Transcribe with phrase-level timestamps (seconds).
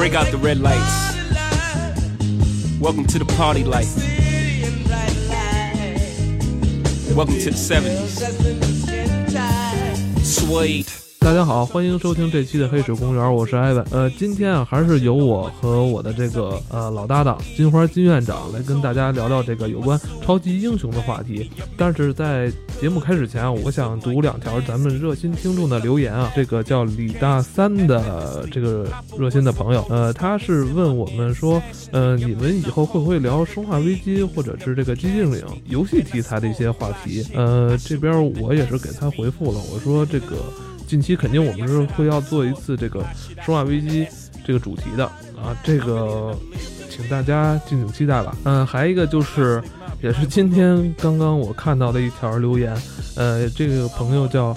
[0.00, 1.14] Break out the red lights.
[2.80, 3.94] Welcome to the party life.
[7.14, 8.16] Welcome to the 70s.
[10.24, 10.99] Suede.
[11.22, 13.84] 大家好，欢迎收听这期的黑水公园，我是艾文。
[13.90, 21.48] 呃，今天啊，还是由我和我的这个呃老搭档金花金院长来跟大家聊聊这个有关超级英雄的话题。
[21.76, 22.50] 但是在
[22.80, 26.32] 节目开始前啊，我想读两条咱们热心听众的留言啊。
[26.34, 37.24] 这个叫李大三的这个热心的朋友，呃，他是问我们说，呃，你们以后会不会聊《生化危机》或者是这个《寂静岭》游戏题材的一些话题？
[37.34, 40.36] 呃，这边我也是给他回复了，我说这个。
[40.90, 42.98] 近期肯定我们是会要做一次这个
[43.46, 44.04] 《生化危机》
[44.44, 45.04] 这个主题的
[45.36, 46.36] 啊，这个
[46.90, 48.36] 请大家敬请期待吧。
[48.42, 49.62] 嗯，还一个就是，
[50.02, 52.76] 也是今天刚刚我看到的一条留言，
[53.14, 54.52] 呃，这个朋友叫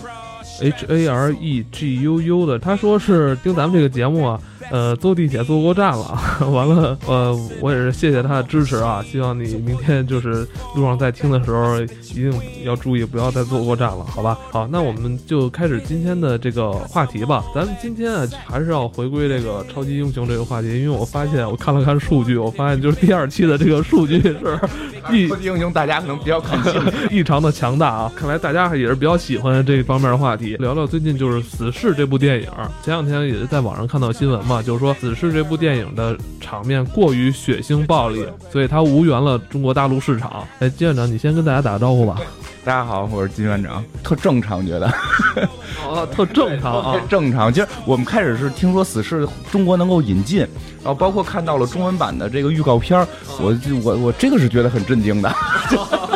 [0.59, 4.41] H A R E G U U 的，他说是听咱们这个节目啊。
[4.71, 6.19] 呃，坐地铁坐过站了，
[6.51, 12.33] 完了，呃，我也是谢谢他的支持啊，希望你明天就是路上在听的时候，一定
[12.63, 14.37] 要注意，不要再坐过站了，好吧？
[14.51, 17.43] 好，那我们就开始今天的这个话题吧。
[17.53, 24.59] 咱们今天啊，还是要回归这个超级英雄这个话题，因为我发现我看了看数据，我发现就是第二期的这个数据是
[25.29, 28.11] 超级英雄，大家可能比较看兴趣，异常的强大啊！
[28.15, 30.55] 看来大家也是比较喜欢这方面的话题。
[30.57, 32.47] 聊聊最近就是《死侍》这部电影，
[32.81, 34.52] 前两天也是在网上看到新闻嘛。
[34.61, 40.45] 就是说，《死侍》这部电影的场面过于血腥暴力，所以它无缘了中国大陆市场。
[40.59, 42.17] 哎，金院长，你先跟大家打个招呼吧。
[42.65, 44.87] 大家好，我是金院长，特正常，觉得。
[45.85, 47.51] 哦，特正常啊，正常。
[47.51, 53.05] 其实我们开始是听说《死侍》中国能够引进，然后包括看到了中文版的这个预告片
[53.39, 55.33] 我我我这个是觉得很震惊的。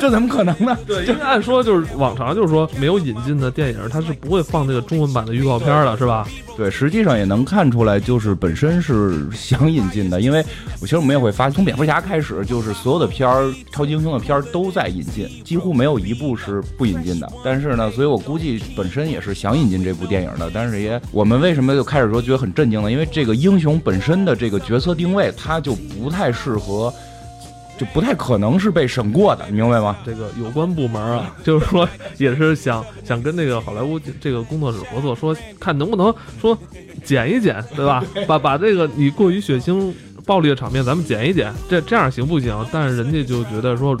[0.00, 0.76] 这怎么可能呢？
[0.86, 6.26] 对，因为按说就是往常就是说没有引进的电影，它是不会放这个中文版的预告片的，是吧？
[6.56, 10.20] 对，实际上也能看出来，就是本身是想引进的。
[10.20, 10.44] 因为
[10.80, 17.30] 我其实我们也会发现，从蝙蝠侠开始，就是所有的片儿，超级英雄的片儿都在引进，几乎没有一部是不引进的。
[17.44, 20.50] 但是呢，所以我估计本身也是想引进这部电影的。
[20.52, 22.90] 但是也，我们为什么就开始说觉得很震惊呢？
[22.90, 26.92] 因为这个英雄本身的这个角色定位，它就不太适合。
[27.80, 29.96] 就不太可能是被审过的，你明白吗？
[30.04, 36.56] 这个有关部门啊， 就是说也是想想跟那个好莱坞这个工作室合作，说看能不能说
[37.02, 38.04] 减一减，对吧？
[38.28, 39.90] 把把这个你过于血腥
[40.26, 42.54] 暴力的场面咱们减一减，这这样行不行？
[42.70, 43.98] 但是人家就觉得说。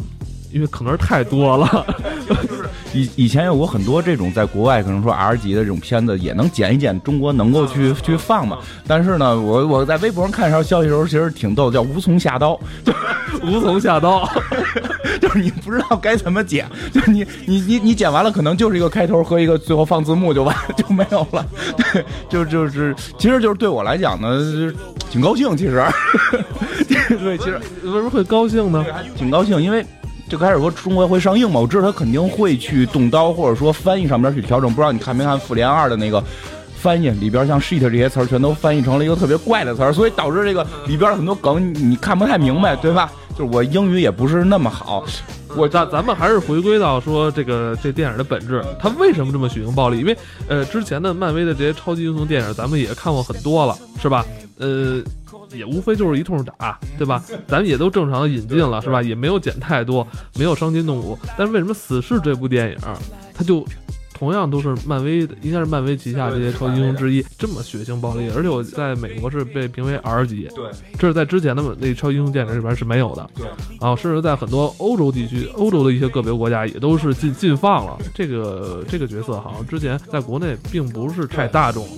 [0.52, 1.86] 因为可能是太多了，
[2.28, 8.58] 就 是以以前有过很多这种在国外可能说 R 级的这种片子，也能剪一剪，中国能够去去放嘛。
[8.86, 12.92] 但是呢，我我在微博上看一条消息的时候，其实挺逗，叫无从下刀，就
[13.46, 14.28] 无从下刀，
[15.20, 21.46] 就是你不知道该怎么剪，就你你你你剪完了，可能就是一个开头和一个最后放字幕就完就没有了。
[21.76, 24.40] 对，就就是其实就是对我来讲呢，
[25.10, 25.84] 挺高兴，其实，
[27.08, 28.84] 对，其实为什么会高兴呢？
[29.16, 29.86] 挺高兴，因为。
[30.30, 34.70] 就开始说中国会上映嘛，我知道他肯定会去动刀，或者说翻译上边去调整。
[34.72, 36.22] 不知道你看没看《复联二》的那个
[36.76, 43.10] 翻译里边，像 shit 这些词儿全都翻译成了一个特别怪的词儿，所以导致这个里边很多梗你看不太明白，对吧？
[43.36, 45.04] 就是我英语也不是那么好。
[45.56, 49.98] 我咱咱们还是回归到说这个这电影的本质，它为什么这么血腥暴力？
[49.98, 50.16] 因为
[50.46, 54.24] 呃之前的漫威的这些超级英雄电影咱们也看过很多了，是吧？
[54.58, 55.02] 呃。
[55.52, 57.22] 也无非就是一通打，对吧？
[57.46, 59.02] 咱们也都正常的引进了，是吧？
[59.02, 60.06] 也没有减太多，
[60.36, 61.18] 没有伤筋动骨。
[61.36, 62.78] 但是为什么《死侍》这部电影，
[63.34, 63.64] 它就
[64.12, 68.28] 同样都是漫威的，应该是漫威旗下这些超级英雄之一，这么血腥暴力？
[68.36, 73.46] 而且我在美国是被评为 R 级，对，这是在之前的那超级英雄电影里边是没有的，对。
[73.80, 77.98] 啊，甚至在很多欧洲地区、欧洲的一些个别国家也都是禁禁放了。
[78.14, 81.88] 这个这个角色好像之前在国内并不是太大众。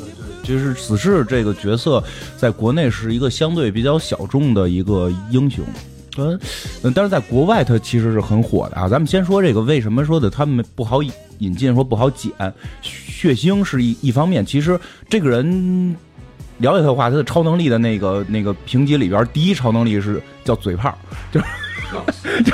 [0.42, 2.02] 就是死侍这个角色，
[2.36, 5.64] 在国内是一个相对比较小众的一个英雄，
[6.18, 6.38] 嗯，
[6.94, 8.88] 但是在国外他其实是很火的啊。
[8.88, 11.00] 咱们先说这个为什么说的他们不好
[11.38, 12.32] 引进，说不好剪，
[12.82, 14.44] 血腥是一一方面。
[14.44, 15.96] 其实这个人
[16.58, 20.96] 了解他的话，他的超能力的那个那个评级里边，第一超能力是叫嘴炮，
[21.32, 21.40] 就
[22.44, 22.52] 就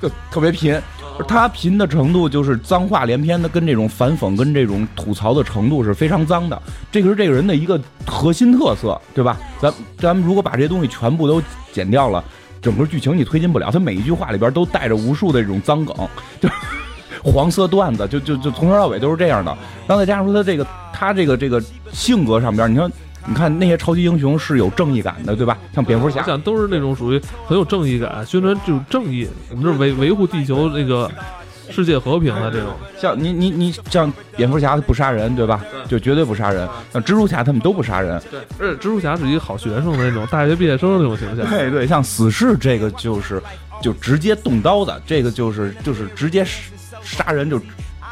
[0.00, 0.78] 就特别贫。
[1.24, 6.60] 他贫的程度就是脏话连篇的，跟这种反讽、跟这种吐槽的程度是非常脏的。
[6.92, 9.36] 这个是这个人的一个核心特色，对吧？
[9.60, 11.42] 咱咱们如果把这些东西全部都
[11.72, 12.22] 剪掉了，
[12.60, 13.70] 整个剧情你推进不了。
[13.70, 15.96] 他每一句话里边都带着无数的这种脏梗，
[16.40, 16.48] 就
[17.24, 19.56] 黄色段子，就就就从头到尾都是这样的。
[19.86, 21.62] 然后再加上说他这个他这个这个
[21.92, 22.90] 性格上边，你看。
[23.28, 25.58] 你看那些超级英雄是有正义感的，对吧？
[25.74, 31.10] 像蝙蝠侠，想都是那种属于很有正义感，宣传这种正义，我们是维维护地球那个
[31.68, 32.68] 世界和平的这种。
[32.96, 35.60] 像你你你像蝙蝠侠他不杀人对吧？
[35.88, 36.68] 就绝对不杀人。
[36.92, 38.22] 像蜘蛛侠他们都不杀人。
[38.30, 41.44] 对，而且蜘蛛侠是一个好学生的那种大学毕业生的那种形象。
[41.50, 43.42] 对对，像死侍这个就是
[43.82, 46.46] 就直接动刀的，这个就是就是直接
[47.02, 47.60] 杀人就。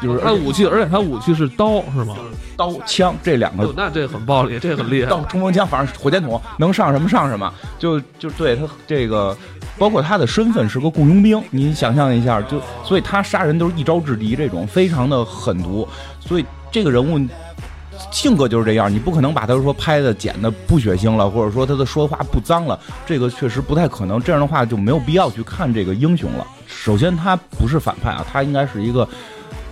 [0.01, 2.15] 就是他武器，而且他武器是刀，是吗？
[2.57, 5.09] 刀枪这两个，那这很暴力，这很厉害。
[5.09, 9.37] 刀冲锋枪，反正火箭筒能上什么上什么，就就对他这个，
[9.77, 15.85] 包括他的身份是个雇佣兵，你想象一下，就所以他杀人都是一招制敌，这种非常的狠毒。
[16.21, 17.19] 所以这个人物
[18.09, 24.21] 性格就是这样，你不可能把他说拍的剪的不血腥了，或者说他的说话不脏了，这个确实不太可能。
[24.21, 26.47] 这样的话就没有必要去看这个英雄了。
[26.67, 29.05] 首先他不是反派啊，他应该是一个。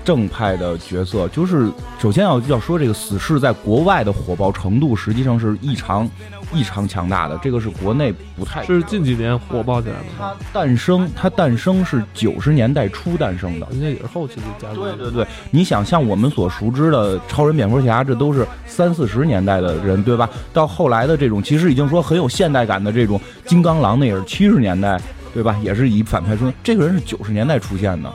[0.04, 1.70] 正派的角色，就是
[2.00, 6.10] 首先要要说这个死侍在国外的火爆程度，实际上是异常
[6.54, 7.38] 异常强大的。
[7.42, 10.06] 这个是国内不太是近几年火爆起来的。
[10.18, 14.84] 它诞生，它诞生是九十年代初诞生的，应该也是后期的加入。
[14.84, 20.30] 对对对，你想像我们所熟知的超人、蝙蝠侠，这都是三四十年代的人，对吧？
[20.52, 25.00] 到后来的这种，其实已经说很有现代感的这种金刚狼，那也是七十年代，
[25.34, 25.58] 对吧？
[25.64, 28.14] 也是以反派出，这个人是九十年代出现的。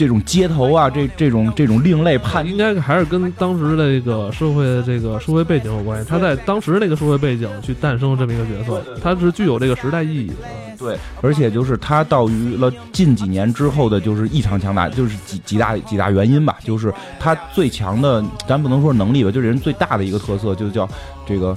[0.00, 6.08] 这种街头啊，这这种这种另类叛，应该还是跟当时的这个社会的这个社会背景有关系。
[6.08, 10.36] 他在当时那个社会背景去诞生这么一个角色，他是具有这个时代意义的。
[10.78, 16.56] 对，而且就是他到于了近几年之后的，就是异常强大，就是几几大几大原因吧。
[16.64, 20.88] 就是他最强的，咱不能说能力吧，就是人最大的一个特色，就叫
[21.26, 21.48] 这个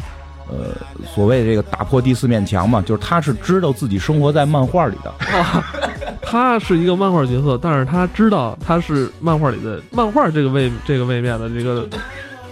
[0.49, 0.75] 呃
[1.15, 5.13] 所谓这个打破第四面墙嘛，就是他是知道自己生活在漫画里的。
[6.25, 11.87] 他是一个漫画角色，但是他知道他是漫画里的漫画这个位这个位面的这个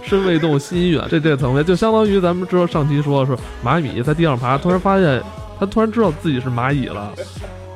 [0.03, 5.21] 身未动心远，这这个层面就相当于咱们知道上期说说蚂蚁在地上爬，突然发现
[5.59, 7.11] 他突然知道自己是蚂蚁了，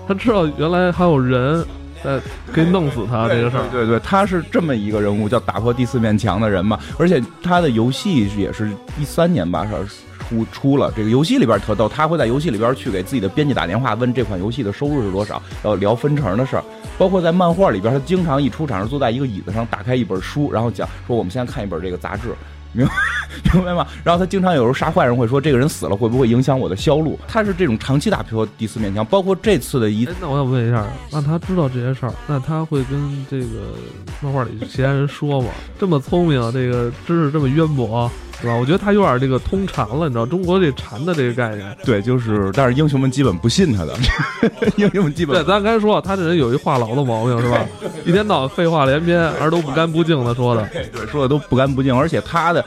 [0.08, 1.66] 他知道原来还有人
[2.04, 2.20] 在
[2.52, 3.64] 可以弄死他这个事儿。
[3.72, 8.70] 对对，他是这么一个人物，叫打破第四面墙的人嘛，而且他的游戏也是
[9.00, 10.05] 一三年吧，是。
[10.28, 16.64] 出出了这个游戏里边特逗，他会在游戏里边去给自己的编辑打电话，问这款游戏的收入是多少，要聊分成的事儿。
[16.98, 22.34] 包括在漫画里边，他经常一出场是坐在一个椅子上，打开一本书，然后讲说我们现在看一本这个杂志，
[22.72, 22.88] 明
[23.54, 23.86] 明白吗？
[24.04, 27.20] 然后他经常有时候杀坏人会说这个人死了会不会影响我的销路？
[27.28, 30.08] 他是这种长期打破第四面墙，包括这次的一。
[30.22, 33.74] 那我想问一下，那他知道这些事儿，那他会跟这个
[34.22, 35.50] 漫画里其他人说吗？
[35.78, 38.10] 这么聪明，这个知识这么渊博。
[38.42, 38.54] 是吧？
[38.56, 41.78] 我觉得他有点这个通禅了，你知道中国这禅的这个概念。
[41.84, 43.94] 对，就是，但是英雄们基本不信他的，
[44.78, 45.36] 英雄们基本。
[45.36, 47.66] 对，咱刚才说他这人有一话痨的毛病，是吧？
[48.06, 50.68] 一天到晚废话连篇，而都不干不净的说的。
[50.72, 52.64] 对，说的都不干不净，而且他的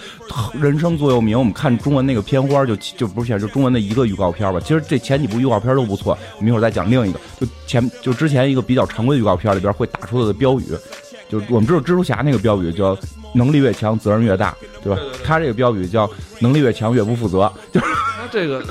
[0.60, 4.58] 人生座右铭，我们看中文那个片花，就就不是就中文的一个预告片吧。
[4.60, 7.20] 其实这前几部预告片都不错，我们一会儿再讲另一个。
[7.38, 10.64] 就前就之前一个比较常规的预告片里边会打出来的标语。
[11.28, 12.96] 就我们知道蜘蛛侠那个标语叫
[13.34, 15.00] “能力越强，责任越大”，对吧？
[15.24, 16.10] 他这个标语叫
[16.40, 17.52] “能力越强，越不负责”。
[17.72, 18.64] 就是他这个，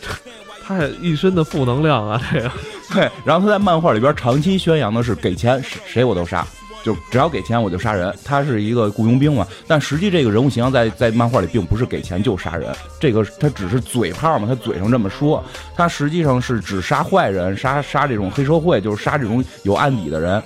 [0.66, 2.20] 他一身的负能量啊！
[2.32, 2.50] 这个
[2.94, 3.10] 对。
[3.24, 6.46] 然后他在漫画里边长期宣扬的是给钱谁我都杀，
[6.84, 8.14] 就只要给钱我就杀人。
[8.24, 15.42] 他是一个雇佣兵嘛，但实际这个人物形象在在漫画里并不是给钱就杀人，这个他只是嘴炮嘛，他嘴上这么说，
[15.74, 20.42] 他实际上是只杀坏人，杀杀这种黑社会，就是杀这种有案底的人。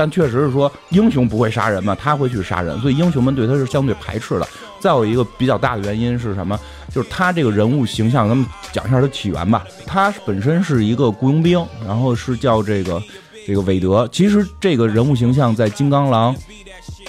[0.00, 4.48] 但确实是说，英雄不会杀人嘛，他会去杀人，所以英雄们对他是相对排斥的。
[4.78, 6.58] 再有一个比较大的原因是什么？
[6.90, 9.62] 就是他这个人物形象，咱们讲一下他起源吧。
[9.84, 12.98] 他本身是一个雇佣兵，然后是叫这个
[13.46, 14.08] 这个韦德。
[14.10, 16.34] 其实这个人物形象在《金刚狼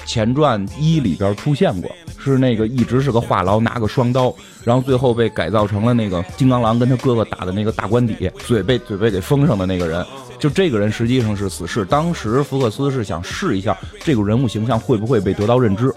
[0.06, 4.36] 前传一》里边出现过，是那个一直是个话痨，拿个双刀，
[4.66, 10.06] 然后最后被改造成了那个金刚狼跟他哥哥打的那个大官邸，嘴被嘴被给封上的那个人。
[10.42, 15.94] 就这个人实际上是死侍，当时福克斯是想试一下这个人物形象会不会被得到认知，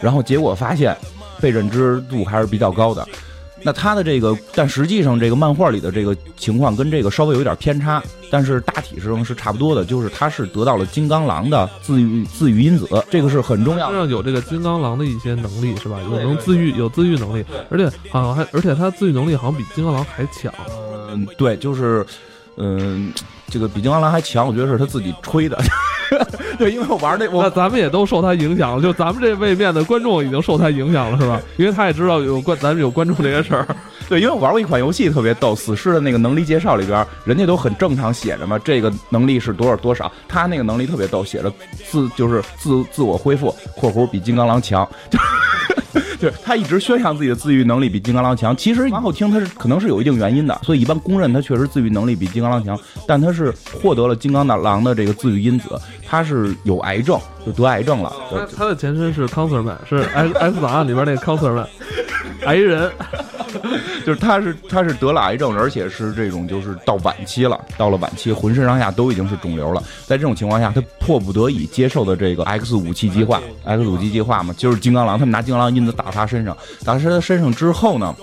[0.00, 0.96] 然后结果发现
[1.42, 3.06] 被认知度还是比较高的。
[3.62, 13.90] 那他的这个，但实际上这个漫画里的这个情况跟这个稍微有点偏差，但是大体上是差不多的，就是他是得到了金刚狼的自愈自愈因子，这个是很重要。
[13.90, 16.00] 身上有这个金刚狼的一些能力是吧？
[16.00, 20.50] 有能自愈，有自愈能力，而且好像还而且他自愈能力好像比金刚狼还强。
[21.10, 22.06] 嗯，对，就是。
[22.58, 23.10] 嗯，
[23.52, 25.58] 这个比金刚狼还强，我觉得是他自己吹的。
[26.58, 28.82] 对，因为我玩那，那咱们也都受他影响了。
[28.82, 31.38] 就咱们这位面的观众已经受他影响了，是吧？
[31.58, 33.66] 因为他也知道有关，咱们有关注这些事儿。
[34.08, 40.10] 对，因为我玩过一款游戏特别逗，死尸的那个能力介绍里边，人家都很正常写着嘛，这个能力是多少多少。
[40.26, 41.52] 他那个能力特别逗，写着
[41.90, 45.18] 自就是自自我恢复（括弧比金刚狼强 ）。就
[46.20, 55.68] 对他一直宣扬自己的自愈能力比金刚狼强，其实往后听他是可能是有一定原因的，所以一般公认他确实自愈能力比金刚狼强，但他是获得了金刚狼的这个自愈因子。
[56.06, 58.12] 他是有癌症，就得癌症了。
[58.30, 61.66] 他他的前身是 Counterman，是 S S 档案里边那个 Counterman，
[62.44, 62.92] 癌人。
[64.06, 69.82] 就是他是他是得了癌症，而且是这种就是到晚期了，到了晚期，浑身上下都已经是肿瘤了。
[70.06, 78.14] 在这种情况下，他迫不得已接受的这个 X 武器计划，X 武器计划嘛，就是金刚狼，他们拿金刚狼印子打他身上，打他身上之后呢？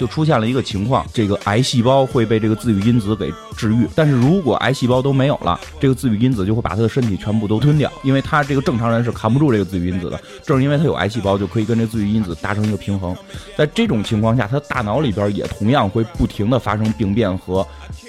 [0.00, 10.18] 就出现了一个情况，这个癌细胞会被这个自愈因子给治愈，但是如果癌细胞都没有了，这个自愈因子就会把他的身体全部都吞掉，因为他这个正常人是扛不住这个自愈因子的。
[10.42, 13.14] 正是因为他有癌细胞，就可以跟这自愈因子达成一个平衡。
[13.58, 17.66] 在这种情况下，他大脑里边也同样会不停的发生病变和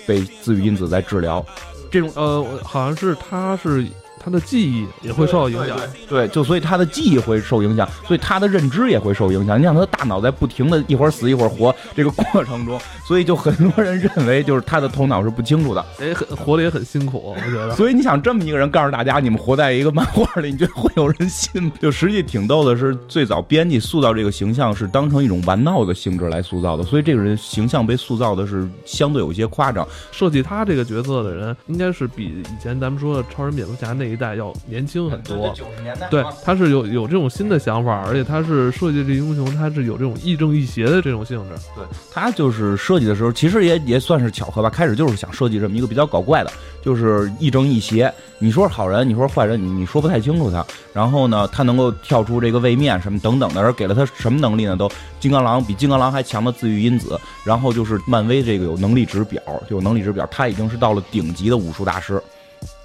[0.08, 1.46] 被自愈因子在治疗。
[1.92, 3.86] 这种呃，好像是他是。
[4.24, 9.60] 他的记忆也会受到影响，对，就所以他的记忆会受影响，所以他的认知也会受影响。
[9.60, 17.76] 你想，他的大脑在不停的一会儿死一会儿活这个过程中，所以就很多人认为就是他的头脑是不清楚的，哎，很活得也很辛苦，我觉得。
[17.76, 21.72] 所以你想这么一个人告诉大家，你们活在一个漫画里，你觉得会有人信吗？
[21.82, 29.88] 就实际挺逗的是，最早编辑塑造这个形象是当成一种玩闹的性质来塑造的，所以这个人形象被塑造的是相对有些夸张。
[30.12, 35.10] 设计他这个角色的人，应该是比以前咱们说的超人、蝙蝠侠那一代要年轻。
[35.10, 41.56] 很多，九十年代，对，他是有有这种新的想法，而且他是设计这英雄，他是有这种亦正亦邪的这种性质。
[41.76, 44.70] 对他就是设计的时候，其实也也算是巧合吧。
[44.70, 46.52] 开始就是想设计这么一个比较搞怪的，
[46.84, 48.14] 就是亦正亦邪。
[48.40, 50.66] 你说是好人，你说是坏人，你你说不太清楚他。
[50.94, 54.76] 然后呢，他能够跳出这个位面什么等等的，而给了他什么能力呢？
[54.76, 54.90] 都
[55.20, 57.20] 金刚狼比金刚狼还强的自愈因子。
[57.44, 62.22] 然后就是漫威这个有能力值表，就有能力值表，他已经是到了顶级的武术大师。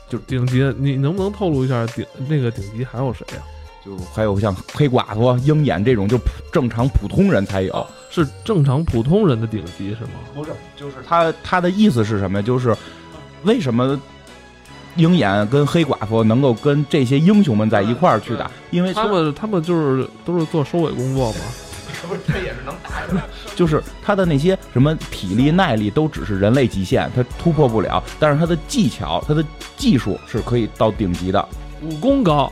[0.09, 3.43] 就顶级，你能不能透露一下顶那个顶级还有谁呀？
[3.85, 6.19] 就还有像黑寡妇、鹰眼这种，就
[6.53, 10.11] 正常普通人才有，是正常普通人的顶级是吗？
[10.35, 12.43] 不是，就是他他的意思是什么呀？
[12.43, 12.77] 就是
[13.45, 14.01] 为什么
[14.97, 18.51] 鹰眼跟黑寡妇能够跟这些英雄们在一块儿去打？
[18.71, 21.39] 因为他们他们就是都是做收尾工作嘛。
[22.09, 23.23] 不是，他也是能打的，
[23.55, 28.03] 就是他的那些什么体力、耐力都只是人类极限，他突破不了。
[28.19, 29.45] 但是他的技巧、他的
[29.77, 31.49] 技术是可以到顶级的，
[31.83, 32.51] 武功高，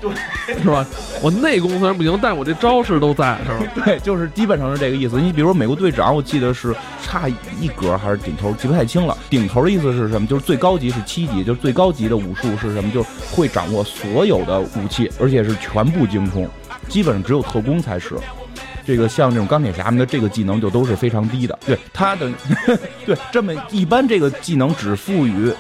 [0.62, 0.86] 是吧？
[1.22, 3.72] 我内功虽然不行，但是我这招式都在，是吧？
[3.84, 5.20] 对，就是基本上是这个意思。
[5.20, 7.28] 你比如说美国队长，我记得是差
[7.60, 9.16] 一格还是顶头，记不太清了。
[9.30, 10.26] 顶头的意思是什么？
[10.26, 12.90] 就是最高级是七级，就是最高级的武术是什么？
[12.90, 16.48] 就是会掌握所有的武器，而且是全部精通，
[16.88, 18.14] 基本上只有特工才是。
[18.84, 22.30] 这个像这种钢铁侠们的这个技能就都是非常低的，对他的，
[23.06, 25.52] 对这么一般这个技能只赋予。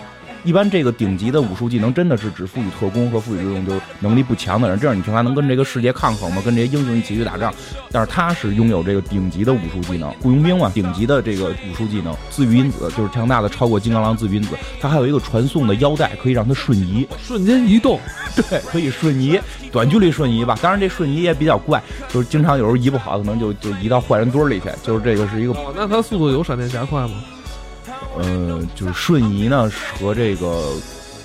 [0.44, 7.52] 一般这个顶级的武术技能真的是只赋予特工和赋予这种就能力不强的人，这样你才能跟这个世界抗衡吗，跟这些英雄一起去打仗。
[7.90, 14.54] 但是他是拥有这个顶级的武术技能，雇佣兵嘛，顶级的这个武术技能，自愈因子就是强大的超过金刚狼自愈因子。
[14.80, 17.98] 他还有一个传送的腰带，可以让他瞬移，瞬间移动，
[18.36, 19.40] 对，可以瞬移，
[19.72, 20.58] 短距离瞬移吧。
[20.60, 24.68] 当然这瞬移也比较怪，就是经常有时候移不好，可能就就移到坏人堆里去。
[24.82, 27.12] 就是这个是一个，那他速度有闪电侠快吗？
[28.18, 30.72] 呃，就是瞬移呢和这个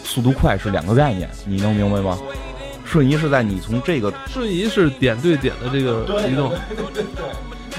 [0.04, 2.18] 速度快是两个概念，你能明白吗？
[2.86, 6.52] 瞬移是在你从这个瞬移是点对点的这个移动，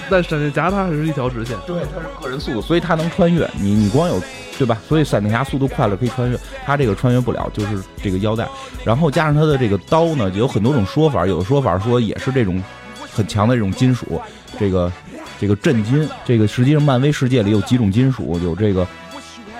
[0.08, 3.50] 但闪电侠它还是一条直线，对，它是个人速度，所以它能穿越。
[3.58, 4.22] 你你光有
[4.56, 4.78] 对吧？
[4.88, 8.46] 所以闪电侠速度快了可以穿越，他这个穿越不了，就是这个腰带。
[8.84, 12.62] 然后加上他的这个刀呢，有很多种说法，有的说法说也是这种
[13.10, 14.20] 很强的这种金属，
[14.60, 14.92] 这个
[15.40, 18.86] 这个震金，这个实际上漫威世界里有几种金属，有这个。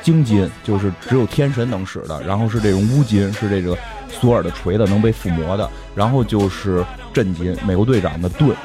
[0.03, 3.77] 晶金就是只有天神能使的，然后是这种乌金，是这个
[4.09, 6.83] 索尔的锤子能被附魔的，然后就是
[7.13, 8.57] 震金，美国队长的盾，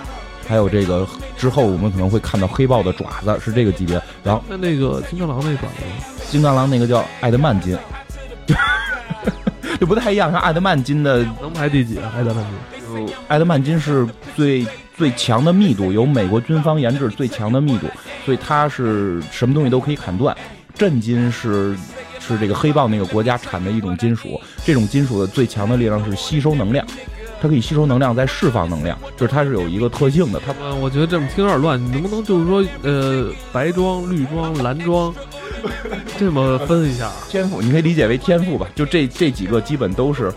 [0.48, 1.06] 还有这个
[1.36, 4.02] 之后我们可能会看到黑豹的爪子，是这个级别。
[4.24, 7.78] 然后那那个金刚狼那爪子，金刚狼那个叫艾德曼金，
[9.78, 10.32] 就不太一样。
[10.32, 12.14] 像艾德曼金的能排第几啊？
[12.16, 14.08] 艾德曼金，就艾德曼金是
[14.38, 14.66] 最
[14.98, 17.88] 最强的密度，由美国军方研制最强的密度，
[18.26, 20.36] 所以它是什么东西都可以砍断。
[20.74, 21.76] 震金是
[22.20, 26.86] 是这个黑豹那个国家产的一种金属，这种金属的最强的力量是吸收能量，
[27.42, 30.42] 它可以吸收能量再释放能量，就是它是有一个特性的。
[30.46, 35.14] 它，嗯，我觉得这么听有点乱，你能不能就是说，呃，白装、绿装、蓝装，
[36.20, 37.10] 这么分一下？
[37.30, 38.68] 天赋，你可以理解为天赋吧。
[38.76, 40.30] 就这这几个基本都是，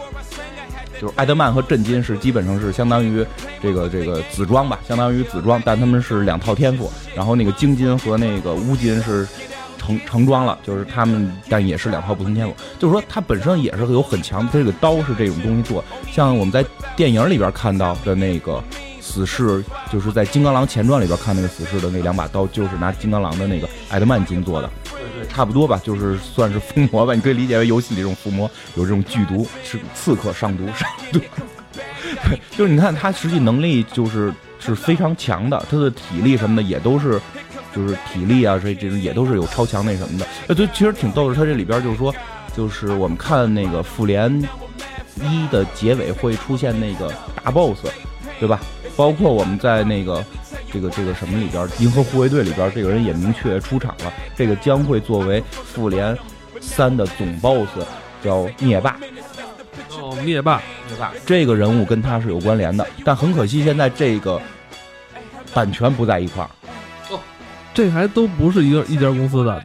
[1.01, 3.25] 就是艾德曼和震金是基本上是相当于
[3.63, 6.91] 这个这个紫装吧，相当于紫装，但他们是两套天赋。
[7.15, 9.27] 然后那个晶金和那个乌金是。
[9.79, 12.55] 成成装了，就是他们，但也是两套不同天赋。
[12.79, 15.83] 就是说，它本身也是有很强，它这个刀是这种东西做。
[16.13, 16.63] 像我们在
[16.95, 18.63] 电影里边看到的那个
[19.01, 24.69] 死侍，就是在《金刚狼前传》里边看那个死侍的那两把刀，就是拿金刚狼的那个艾德曼金做的。
[25.29, 31.21] 差不多吧，就是算是附魔吧，你可以理解为游戏里这种附魔，有这种剧毒，是刺客上毒上毒。
[32.57, 37.21] 就是你看他实际能力就是是非常强的，他的体力什么的也都是，
[37.75, 40.27] 就是体力啊，这这种也都是有超强那什么的。
[40.49, 42.13] 呃，对，其实挺逗的，他这里边就是说，
[42.57, 44.33] 就是我们看那个复联
[45.23, 47.13] 一的结尾会出现那个
[47.45, 47.79] 大 boss，
[48.41, 48.61] 对吧？
[48.97, 50.25] 包括我们在那个
[50.73, 54.13] 这个这个什么里边，《银河护卫队》里边，这个人也明确出场了。
[54.37, 56.17] 这个将会作为复联
[56.61, 57.69] 三的总 boss，
[58.23, 58.97] 叫灭霸。
[59.93, 64.41] 哦，灭霸，灭霸这个人物跟他是有关联的，但很可惜，现在这个
[65.55, 66.51] 版权不在一块儿。
[67.75, 69.65] 这还都不是一个一家公司的。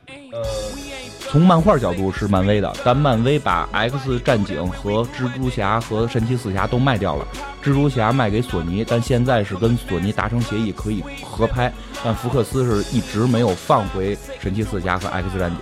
[1.33, 7.27] 从漫画角度是漫威的，但漫威把 X 战警和蜘蛛侠和神奇四侠都卖掉了。
[7.63, 11.73] 蜘蛛侠卖给索尼，但现在是跟索尼达成协议可以合拍，
[12.03, 15.59] 但福克斯是一直没有放回神奇四侠和 X 战警。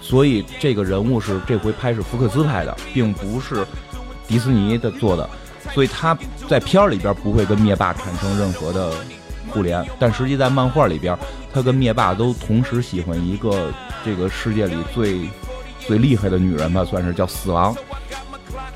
[0.00, 3.64] 所以这个人物是这回拍是福克斯拍的，并不是
[4.26, 5.30] 迪士尼的做的，
[5.72, 8.92] 所以他在片儿里边不会跟灭霸产生任何的
[9.50, 11.16] 互联，但实际在漫画里边，
[11.54, 13.72] 他跟灭霸都同时喜欢一个
[14.04, 15.28] 这个世界里最
[15.78, 17.76] 最厉害的女人吧，算是叫死亡。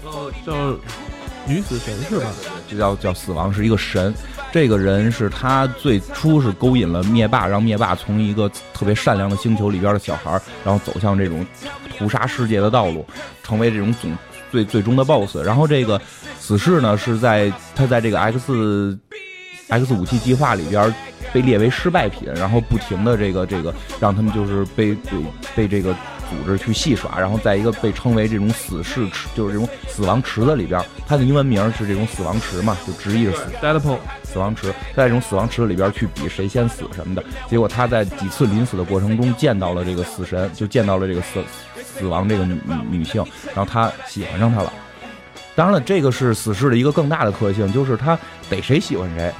[0.05, 0.55] 哦，叫
[1.47, 2.27] 女死神是吧？
[2.69, 4.15] 就叫叫死亡，是一个神。
[4.53, 11.45] 这个人是他最初是勾引了灭霸，让灭霸从一个特别善良的星球里边的小孩，然后走向这种
[11.99, 13.05] 屠杀世界的道路，
[13.43, 14.17] 成为这种总
[14.53, 15.43] 最最终的 BOSS。
[15.45, 16.01] 然后这个
[16.39, 18.97] 死侍呢，是在他在这个 X
[19.69, 20.95] X 武器计划里边
[21.33, 25.11] 被列为失败品，然后不停的这个这个让他们就是被被
[25.55, 25.95] 被这个。
[26.31, 37.23] 组织去戏耍，然后在一个被称为这种死士池，就是这种死亡池子里边，它的英文名是这种死亡池嘛，就直译是 Deadpool 死亡池，在这种死亡池子里边去比谁先死什么的。
[37.49, 41.45] 结果他在几次临死的过程中见到了这个死神，就见到了这个死
[41.77, 42.59] 死亡这个女
[42.91, 43.23] 女性，
[43.55, 44.73] 然后他喜欢上她了。
[45.55, 48.19] 当然了，这个是死侍的一个更大的特性，就是他
[48.49, 49.33] 逮谁喜欢谁，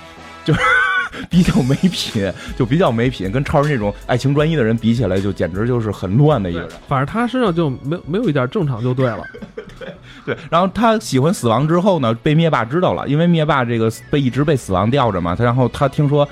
[0.45, 0.61] 就是。
[1.31, 6.69] 比较没品，就比较没品，跟超人这种爱情专一的人比起来，就简直就是很乱的一个人。
[6.89, 9.23] 反正他身上就没有没有一点正常就对了。
[9.79, 9.95] 对
[10.27, 15.37] 对，然后他喜欢死亡之后呢，被灭霸知道了，因为灭霸这个被一直被死亡吊着嘛。
[15.37, 16.29] 他然后他听说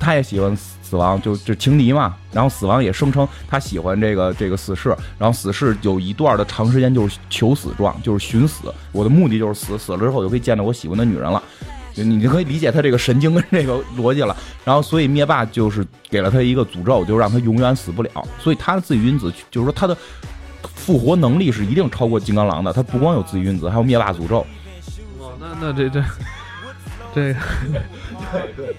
[0.00, 2.14] 他也喜欢死亡，就就情敌嘛。
[2.32, 4.88] 然后死亡也声称他喜欢这个这个死侍，
[5.18, 8.72] 然后死侍有一段的长时间就是求死状，就是寻死。
[8.90, 11.42] 我的目的就是死，死了之后就可以见到我喜欢的女人了。
[12.02, 18.10] 你就可以理解他这个神经跟这个逻辑了，然后所以灭霸就是给了他一个诅咒，就让他永远死不了。
[18.40, 19.96] 所以他的自己因子就是说他的
[20.74, 22.72] 复活能力是一定超过金刚狼的。
[22.72, 24.44] 他不光有自己因子，还有灭霸诅咒。
[25.18, 26.00] 哦，那那这这
[27.14, 27.36] 这对
[28.56, 28.74] 对。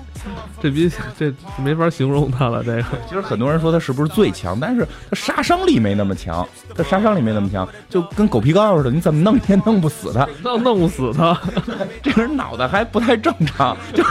[0.60, 2.62] 这比这没法形容他了。
[2.64, 11.38] 这个其实很多人说他是不是最强，但是他杀伤力没那么强，他杀伤力没那么强，就跟狗皮膏药似的，你怎么弄也弄不死他，弄弄不死他。
[12.02, 14.02] 这个人脑袋还不太正常，就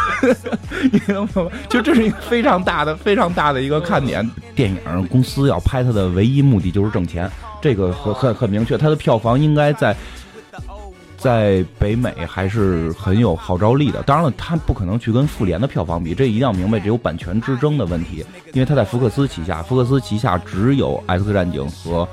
[0.91, 1.51] 你能明白？
[1.69, 4.27] 就这是一个非常大的、非常大的一个看点。
[4.55, 7.29] 电影公司要拍他的唯一目的就是挣钱，
[7.61, 9.95] 这个很很很明确，他的票房应该在。
[11.17, 14.03] 在北美还是很有号召力的。
[14.03, 18.23] 当然了，他不可能去跟复联的票房比，这一定要明白，这有版权之争的问题。
[18.53, 22.07] 因为他在福克斯旗下，福克斯旗下只有 X 战警和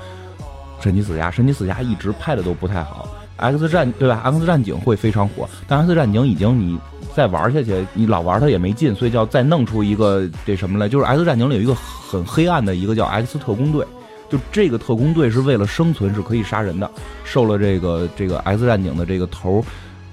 [0.79, 3.07] 神奇四侠，神奇四侠一直拍的都不太好。
[3.37, 6.79] X 战对吧？X 战警会非常火，但 X 战警已经你
[7.13, 13.85] 再玩下去，你老玩它也没劲，所以叫再弄出一个这什么来，就是 X 战警里有一个很黑暗的一个叫 X 特工队。
[14.29, 16.89] 就这个特工队是为了生存是可以杀人的，
[17.23, 19.63] 受了这个这个 X 战警的这个头，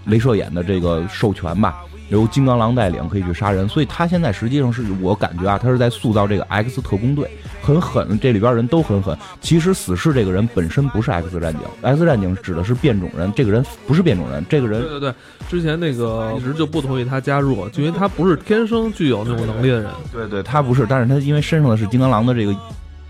[0.06, 7.30] 镭射眼的这个授权吧，由金刚狼带领可以去杀人，所以他现在实际上是我感觉啊，他是在塑造这个 X 特工队，
[7.62, 9.16] 很狠，这里边人都很狠。
[9.40, 15.14] 其实死侍这个人本身不是 X 战警，X 战警指的是变种人，这个人不是变种人，这个人对对对，
[15.48, 22.54] 之前那个一直就不同意他加入，就因为他不是天生具有那种能力的人，对对，他不是，但是他因为身上的是金刚狼的这个。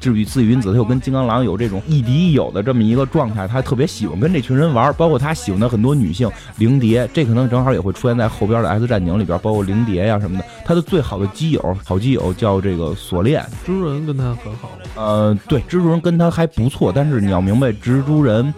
[0.03, 10.45] 至于自云子，他又跟金刚狼有这种亦敌亦友的这么一个状态，他特别喜欢跟这群人玩，包括他喜欢的很多女性灵蝶，这可能正好也会出现在后边的 X 战警里边，包括灵蝶呀什么的。
[10.65, 14.71] 他的最好的基友，好基友叫这个锁链，蜘蛛人跟他很好。
[14.97, 18.53] 呃，对，蜘蛛人跟他还不错，但是你要明白，蜘蛛人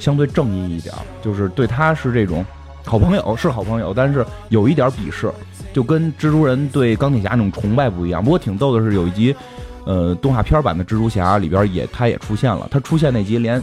[0.00, 0.92] 相对正义一点，
[1.22, 2.44] 就是对他是这种
[2.84, 5.30] 好朋友，是好朋友，但是有一点鄙视，
[5.72, 8.20] 就跟蜘蛛人对钢铁侠那种崇拜不一样。
[8.20, 9.32] 不过挺逗的是，有一集。
[9.84, 12.68] 呃，动画片版的蜘蛛侠里边也，他也出现了。
[12.70, 13.62] 他出现那集，连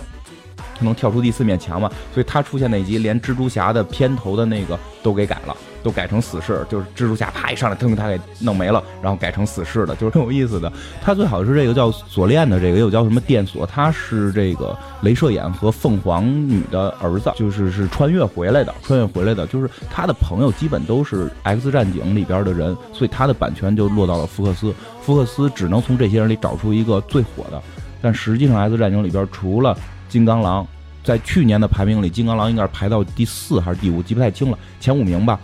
[0.80, 5.56] 他能跳出第四面墙嘛，所以他出现那集连蜘蛛侠的片头的那个都给改了。
[5.82, 10.70] 都改成死侍，就是蜘蛛侠啪一上来，腾他给弄没了，然后改成死侍的，就是很有意思的。
[11.02, 27.62] 他最好是这个叫锁链的这个，又叫什么电锁，他是这个镭射眼和凤凰女的儿子，就是是穿越回来的，穿越回来的，就是他的朋友基本都是 X 战警里边的人，所以他的版权就落到了福克斯，福克斯只能从这些人里找出一个最火的。
[28.02, 29.78] 但实际上 X 战警里边除了
[30.10, 30.67] 金刚狼，
[31.04, 35.39] 在去年的排名里，金刚狼应该是排到第四还是第五，记不太清了，前五名吧。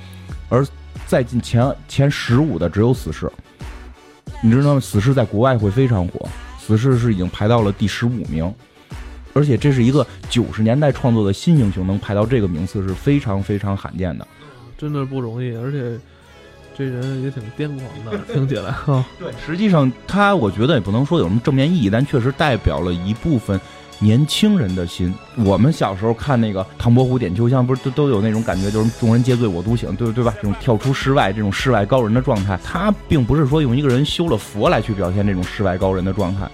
[0.50, 0.66] 而
[1.08, 3.32] 在进前前十五的只有死侍，
[4.42, 4.80] 你知道吗？
[4.80, 6.28] 死侍在国外会非常火，
[6.60, 8.52] 死侍是已经排到了第十五名，
[9.34, 14.28] 而且这是一个九十年代创作的新英雄，能排到这个名次是非常非常罕见的，
[14.78, 15.56] 真的不容易。
[15.56, 16.00] 而且
[16.78, 19.06] 这人也挺癫狂的，听起来哈。
[19.20, 23.60] 对，实际上他我觉得也不能说有什么正面意义，但确实代表了一部分。
[24.00, 30.34] 年轻人的心，我们小时候看那个唐伯虎点秋香，不是都都有那种感觉，就是众人皆醉我独醒，对对吧？
[30.38, 36.50] 这种跳出世外，这种世外高人的状态，他并不是说用一个人修了佛来去表现这种世外高人的状态，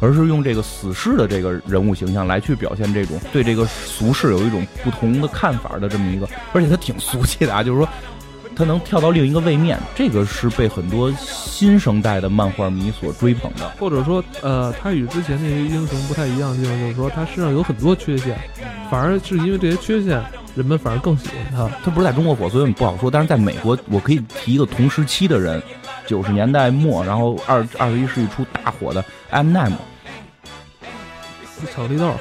[0.00, 7.88] 而是用这个死士的这个人物形象来去表现这种对这个俗世有一种不同的看法的这么一个，而且他挺俗气的啊，就是说。
[8.56, 13.68] 他能跳到另一个位面，这个是被很多新生代的漫画迷所追捧的。
[13.78, 18.34] 或者说，呃，他与之前那些英雄不太一样的地方，就是说他身上有很多缺陷，
[18.90, 21.68] 反而是因为这些缺陷，人们反而更喜欢他。
[21.84, 23.10] 他不是在中国火，所以不好说。
[23.10, 25.62] 但是在美国，我可以提一个同时期的人，
[26.06, 29.72] 九十年代末，然后二二十一世纪初大火的 M n m
[31.74, 32.14] 巧克力豆。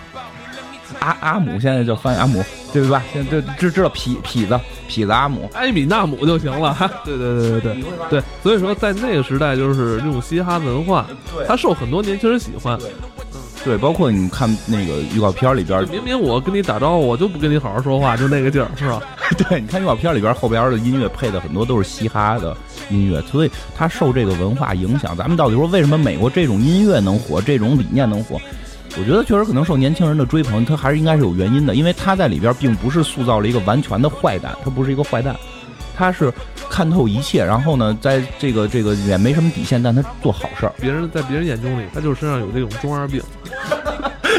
[0.99, 2.43] 阿阿姆现在叫翻译阿姆，
[2.73, 3.03] 对吧？
[3.11, 6.75] 现在就知知道痞痞子痞子阿姆，埃米纳姆就行了。
[7.03, 11.05] 对对对对对对，所以说在那个时代，就是这种嘻哈文化，
[11.47, 12.77] 它受很多年轻人喜欢。
[13.63, 19.01] 对，包括你看那个预告片里边，明明我跟你打招呼，我就不跟你好好说话， 就那个劲儿，是吧？
[19.49, 22.55] 对，你看预告片里边后边的音乐配的很多都是嘻哈的
[22.91, 25.17] 音乐，所以它受这个文化影响。
[25.17, 28.39] 咱们到底说为什么美国这种音乐能火，这种理念能火？
[28.97, 35.35] 我觉得确实可能受年轻人的追捧，他还是应该是有原因的，因为他在里边并不是塑造了一个完全的坏蛋，他不是一个坏蛋，
[35.95, 36.33] 他是
[36.69, 40.73] 看透一切，然后呢，在这个这个也没什么底线，但他做好事儿。
[40.79, 43.21] 别人在别人眼中里，他就是身上有这种中二病。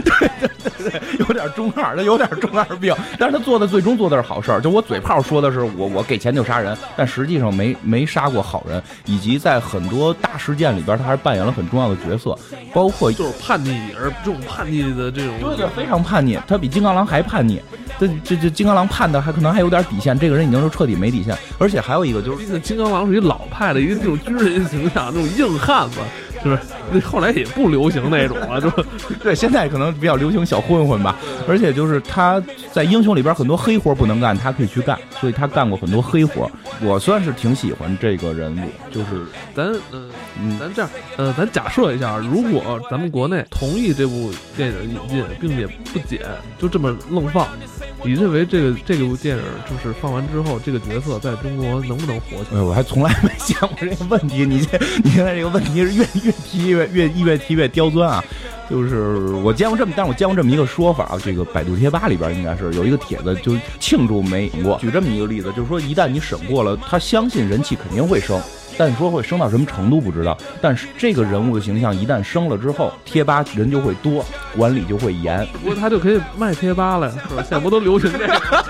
[0.01, 4.61] 对对对对，有点中二，他有点中二病，但是他做的最终做的是好事儿。
[4.61, 12.39] 就我嘴炮说的是我我给钱就杀人，但实际上没没杀过好人，以及在很多大事件里边，他还是扮演了很重要的角色，
[12.73, 17.61] 包括就是叛逆，而这种叛逆的这种，对对，非常叛逆，他比金刚狼还叛逆。
[17.99, 25.99] 这这这金刚狼判的还可能还有点底线，这个人已经是彻底没底线，而且还有一个就是，毕竟金刚狼是一老派的一个这种军人形象，那种硬汉子。
[26.45, 26.59] 就是
[27.05, 28.71] 后来也不流行那种了， 就
[29.23, 31.17] 对，现在可能比较流行小混混吧。
[31.49, 36.51] 而且就是他在英雄里边很多黑活不能干，他可以去干，所以他干过很多黑活。
[36.83, 46.21] 我算是挺喜欢这个人物，就是咱嗯，咱这样呃，咱假设一下，如果咱们国内同意这部电影引进，并且不剪，
[46.59, 47.47] 就这么愣放。
[48.05, 52.61] 你认为这个这部电影就是放完之后，这个角色在中国能不能火起来？
[52.61, 54.45] 我还从来没想过这个问题。
[54.45, 58.25] 你这你现在这个问题是越越提越越越提越刁钻啊！
[58.69, 64.77] 就是我见过这么，但是我见过这么一个说法啊，这个百度贴吧里边应该是有一个帖子，就庆祝没过。
[64.79, 68.41] 举这么一个例子，就是说一旦你审过了，他相信人气肯定会升。
[68.79, 74.23] 但你说会升到什么程度不知道，但是这个人物的形象一旦升了之后，贴吧人就会多，
[74.55, 75.47] 管理就会严。
[75.53, 77.43] 不过他就可以卖贴吧了，是吧？
[77.43, 78.65] 现在不都流行这个？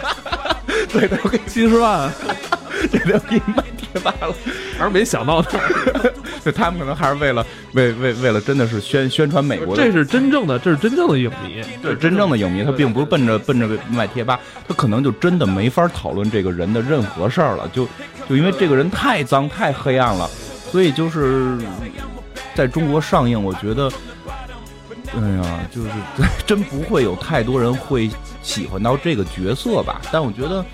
[0.93, 2.09] 对，他给七十万，
[2.93, 4.33] 这都给你卖贴吧了。
[4.79, 5.43] 还是没想到，
[6.47, 9.75] 就他们可能还是为了为为为了真的是宣宣传美国。
[9.75, 17.87] 这是真正的，这是真正的影迷，对，真正的影迷，他并不是奔着奔着卖贴吧，他可能就真的没法讨论这个人的任何事儿了，就。
[18.29, 20.29] 就因为这个人太脏太黑暗了，
[20.73, 21.57] 所以就是
[22.57, 23.89] 在中国上映，我觉得，
[25.15, 25.89] 哎呀，就是
[26.45, 28.11] 真不会有太多人会
[28.43, 30.01] 喜欢到这个角色吧。
[30.11, 30.65] 但我觉得，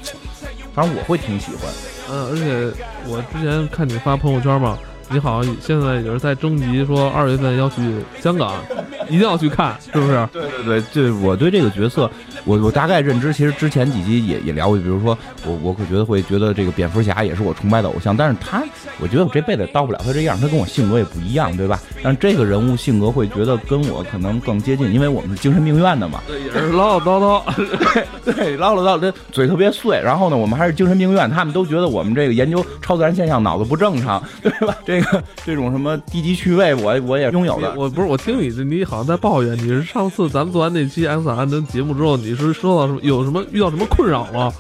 [0.74, 1.70] 反正我会挺喜欢。
[2.11, 2.72] 嗯，而且
[3.06, 4.78] 我之前看你发朋友圈嘛。
[5.12, 7.83] 你好像现在也是在征集，说二月份要去
[8.20, 8.55] 香港，
[9.10, 10.28] 一定要去看，是不是？
[10.32, 12.10] 对对对，对我对这个角色，
[12.44, 18.62] 我我大概认知，其实之前几集也也聊过，比如说我我可觉得会觉得这个蝙蝠侠也是我崇拜的偶像，但是他
[19.00, 21.80] 我觉得我这辈子到不了他这样，他跟我性格也不一样，对吧？
[22.02, 26.20] 但是这个人物性格会觉得跟我可能更接近，因为我们是精神病院的嘛。
[26.26, 28.02] 对，也是唠唠叨叨。
[28.24, 30.00] 对，唠唠叨叨， 嘴特别碎。
[30.02, 34.76] 然后呢，我们还是精神病院，他们都觉得我们这个研究超自然现象脑子不正常，对吧？
[34.84, 37.72] 这个这种什么低级趣味，我我也拥有的。
[37.76, 44.52] 我不是，我听你你好像在抱怨，你是上次咱们做完那期 X 档案的节目之后，你是说到什么有什么遇到什么困扰吗？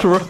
[0.00, 0.22] 是不是？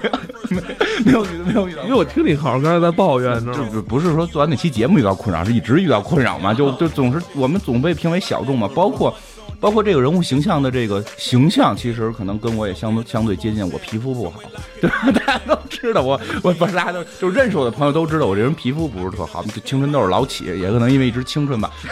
[1.06, 1.82] 没有没有，没有遇到。
[1.84, 6.52] 因为我听你好像刚才在抱怨，就不不是说做完那期节目遇到困扰，是一直遇到困扰嘛？
[6.52, 9.14] 就就总是我们总被评为小众嘛，包括。
[9.60, 13.66] 包括这个人物形象的这个形象，其实可能跟我也相相对接近。
[13.70, 14.40] 我皮肤不好，
[14.80, 15.10] 对吧？
[15.12, 21.70] 大家都知道我，我不是大家都就认识我的朋友都知道我这人皮肤不是特好，就青春痘老起，也可能因为一直青春吧。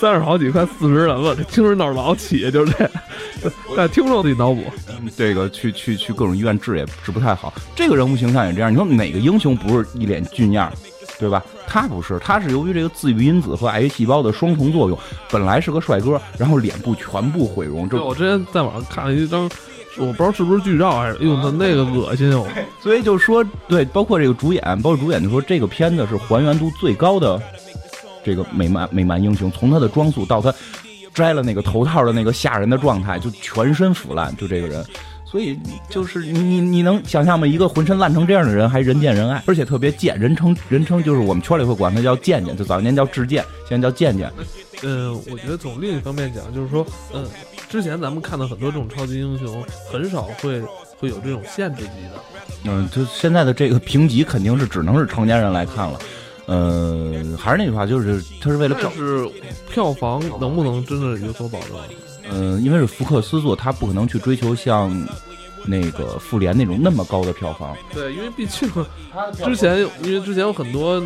[0.00, 2.90] 三十好几快四十人了，这青春痘老起，就是这。
[3.76, 4.64] 但听众自己脑补，
[5.16, 7.54] 这个去去去各种医院治也治不太好。
[7.76, 10.72] 这个人物形象也这样，你说哪个英雄不是一脸俊样？
[11.22, 11.40] 对吧？
[11.68, 14.98] 他不是，他是由于这个自愈因子和癌细胞的双重作用，
[15.30, 17.88] 本来是个帅哥，然后脸部全部毁容。
[17.88, 19.48] 就我之前在网上看了一张，
[19.98, 22.44] 我不知道是不是剧照还是，哎呦，那那个恶心哦。
[22.80, 27.40] 所以就说，对，包括这个主演，包括主演就说，这个片子是还原度最高的
[28.24, 30.52] 这个美漫美漫英雄，从他的装束到他
[31.14, 34.84] 摘了那个头套的那个吓人的状态，就全身腐烂，就这个人。
[35.32, 37.46] 所以就是你你你能想象吗？
[37.46, 44.30] 一个浑身烂成这样的人，还人见人爱，而且特别贱，人称人称就是我们圈里会管他叫贱贱，就早年叫智贱，现在叫贱贱。
[44.82, 47.26] 嗯，我觉得从另一方面讲，就是说，嗯，
[47.70, 50.60] 之前咱们看到很多这种超级英雄，很少会
[50.98, 52.22] 会有这种限制级的。
[52.64, 55.98] 嗯，就现在的这个评级肯定是只能是成年人来看了。
[56.44, 59.26] 呃，还是那句话，就是他是为了票，是
[59.70, 61.70] 票房能不能真的有所保证？
[62.30, 64.90] 嗯，因为是福克斯做，他不可能去追求像
[65.64, 67.76] 那个复联那种那么高的票房。
[67.92, 68.68] 对，因为毕竟
[69.44, 71.00] 之前，因为之前有很多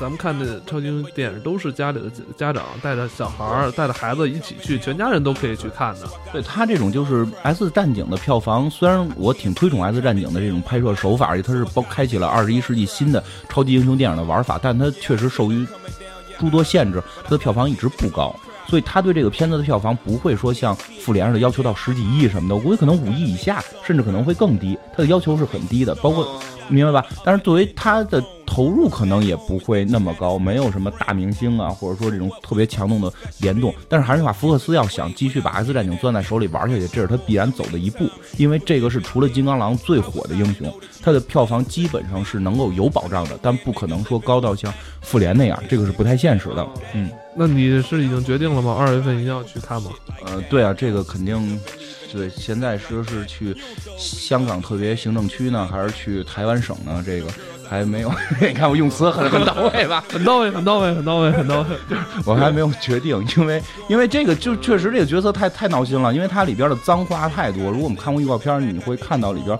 [0.00, 6.08] 咱们看的超级英雄电影，都是家里的家长带着小孩儿、带着孩子一起去，全家人都可以去看的。
[6.32, 15.66] 对他这种就是《S 战警》的票房，虽然我挺推崇《S 战警》的这种拍摄手法，而且它是包开启了二十一世纪新的超级英雄电影的玩法，但它确实受于
[16.38, 18.34] 诸多限制，它的票房一直不高。
[18.72, 24.78] 所以他对这个片子的票房不会说像复联似的要求到十几亿什么的，我估计可能五亿以下，甚至可能会更低。
[24.92, 27.06] 他的要求是很低的，包括明白吧？
[27.24, 33.74] 但是作为他的投入可能也不会那么高，没有什么大明星啊，或者说这种特别强动的联动。
[33.88, 40.72] 但是还是那话，福克斯要想继续把 X 战警攥在手里玩下去，这是他必然走的一步，因为这个是除了金刚狼最火的英雄，
[41.02, 46.66] 他的票房基本上是能够有保障的，但不可能说高到像复联那样，这个是不太现实的。
[46.94, 47.10] 嗯。
[47.34, 48.76] 那你是已经决定了吗？
[48.78, 49.90] 二月份一定要去看吗？
[50.26, 51.58] 呃，对啊，这个肯定，
[52.12, 52.28] 对。
[52.30, 53.56] 现在说是去
[53.96, 57.02] 香港特别行政区呢，还是去台湾省呢？
[57.04, 57.26] 这个
[57.68, 58.12] 还没有。
[58.40, 60.04] 你看我用词很很到位吧？
[60.12, 61.66] 很到位，很到位，很到位，很到位。
[62.24, 67.70] 我还没有决定，因为因为这个就确实这个角色太太闹心了，因为它里边的脏话太多。
[67.70, 69.58] 如果我们看过预告片，你会看到里边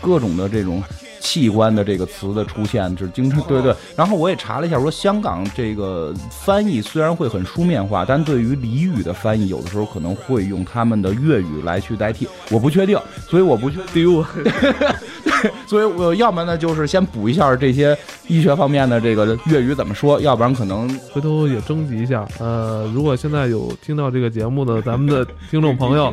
[0.00, 0.82] 各种的这种。
[1.24, 3.74] 器官的这个词的出现，就是经常对对。
[3.96, 12.28] 然后我也查了一下，说香港这个翻译虽然会很书面化，但对于俚语的翻译，有的时候可能会用他们的粤语来去代替。
[12.50, 14.24] 我不确定，所以我不确定。
[15.66, 17.96] 所以我要么呢，就是先补一下这些
[18.28, 22.26] 医学方面的这个粤语怎么说，要不然可能回头也征集一下。
[22.38, 26.12] 呃，如果现在有听到这个节目的咱们的听众朋友，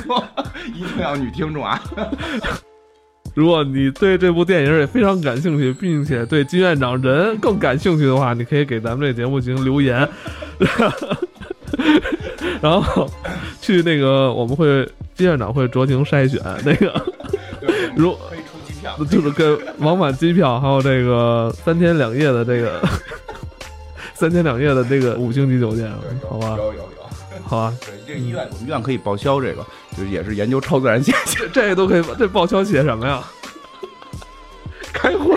[0.74, 1.78] 一定要女听众啊。
[3.38, 10.08] 如果你对这部电影也非常感兴趣，并且对金院长人更感兴趣的话，你可以给咱们这节目进行留言，
[12.60, 13.08] 然后
[13.60, 16.92] 去那个我们会金院长会酌情筛选那个，
[17.94, 22.82] 如可以出机票，就是跟往返机票，还有这个三天两夜的这个
[24.14, 25.88] 三天两夜的这个五星级酒店，
[26.28, 26.56] 好吧？
[26.58, 26.88] 有有有。
[27.44, 27.72] 好啊，
[28.04, 29.64] 这医院我们医院可以报销这个，
[30.06, 31.46] 也是研究超自然现象。
[31.52, 33.24] 这都可以这报销写什么呀？
[34.92, 35.36] 开会。